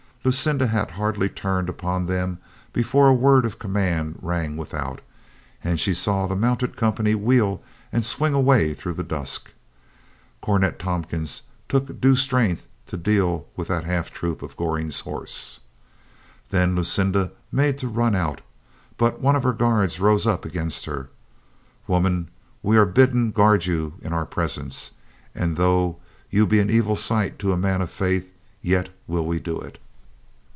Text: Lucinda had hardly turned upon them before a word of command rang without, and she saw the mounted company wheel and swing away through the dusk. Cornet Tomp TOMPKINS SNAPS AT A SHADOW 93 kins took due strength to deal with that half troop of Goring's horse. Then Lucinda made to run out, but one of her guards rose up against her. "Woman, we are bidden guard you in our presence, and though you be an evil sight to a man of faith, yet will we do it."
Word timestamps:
Lucinda 0.23 0.67
had 0.67 0.91
hardly 0.91 1.27
turned 1.27 1.67
upon 1.67 2.05
them 2.05 2.37
before 2.73 3.07
a 3.07 3.13
word 3.15 3.43
of 3.43 3.57
command 3.57 4.15
rang 4.21 4.55
without, 4.55 5.01
and 5.63 5.79
she 5.79 5.95
saw 5.95 6.27
the 6.27 6.35
mounted 6.35 6.77
company 6.77 7.15
wheel 7.15 7.59
and 7.91 8.05
swing 8.05 8.31
away 8.31 8.71
through 8.75 8.93
the 8.93 9.01
dusk. 9.01 9.49
Cornet 10.39 10.77
Tomp 10.77 11.09
TOMPKINS 11.09 11.31
SNAPS 11.31 11.39
AT 11.39 11.49
A 11.49 11.49
SHADOW 11.55 11.77
93 11.77 11.87
kins 11.87 11.97
took 11.97 12.01
due 12.01 12.15
strength 12.15 12.67
to 12.85 12.97
deal 12.97 13.47
with 13.55 13.69
that 13.69 13.83
half 13.85 14.11
troop 14.11 14.43
of 14.43 14.55
Goring's 14.55 14.99
horse. 14.99 15.59
Then 16.49 16.75
Lucinda 16.75 17.31
made 17.51 17.79
to 17.79 17.87
run 17.87 18.13
out, 18.15 18.41
but 18.97 19.19
one 19.21 19.35
of 19.35 19.41
her 19.41 19.53
guards 19.53 19.99
rose 19.99 20.27
up 20.27 20.45
against 20.45 20.85
her. 20.85 21.09
"Woman, 21.87 22.29
we 22.61 22.77
are 22.77 22.85
bidden 22.85 23.31
guard 23.31 23.65
you 23.65 23.95
in 24.03 24.13
our 24.13 24.27
presence, 24.27 24.91
and 25.33 25.55
though 25.57 25.97
you 26.29 26.45
be 26.45 26.59
an 26.59 26.69
evil 26.69 26.95
sight 26.95 27.39
to 27.39 27.51
a 27.53 27.57
man 27.57 27.81
of 27.81 27.89
faith, 27.89 28.31
yet 28.61 28.89
will 29.07 29.25
we 29.25 29.39
do 29.39 29.59
it." 29.59 29.79